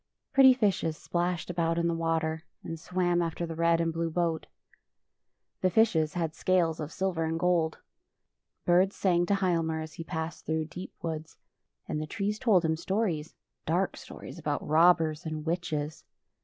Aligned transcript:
Pretty 0.33 0.55
fishes 0.55 0.97
splashed 0.97 1.51
about 1.51 1.77
in 1.77 1.87
the 1.87 1.93
water, 1.93 2.43
and 2.63 2.79
swam 2.79 3.21
after 3.21 3.45
the 3.45 3.53
red 3.53 3.79
and 3.79 3.93
blue 3.93 4.09
boat. 4.09 4.47
The 5.61 5.69
fishes 5.69 6.15
had 6.15 6.33
scales 6.33 6.79
of 6.79 6.91
silver 6.91 7.23
and 7.23 7.39
gold. 7.39 7.77
Birds 8.65 8.95
sang 8.95 9.27
to 9.27 9.35
Hialmar 9.35 9.83
sls 9.83 9.93
he 9.97 10.03
passed 10.03 10.47
through 10.47 10.65
deep 10.65 10.91
woods, 11.03 11.37
and 11.87 12.01
the 12.01 12.07
trees 12.07 12.39
told 12.39 12.65
him 12.65 12.75
stories— 12.77 13.35
dark 13.67 13.95
stories 13.95 14.39
about 14.39 14.67
robbers 14.67 15.23
and 15.23 15.45
witches. 15.45 16.03